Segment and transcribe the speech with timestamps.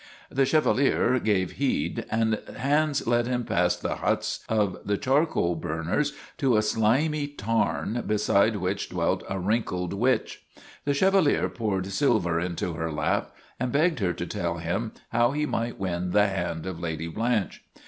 [0.31, 6.13] The Chevalier gave heed and Hans led him past the huts of the charcoal burners
[6.39, 10.43] to a slimy tarn be side which dwelt a wrinkled witch.
[10.85, 15.45] The Chevalier poured silver into her lap and begged her to tell him how he
[15.45, 17.63] might win the hand of Lady Blanche.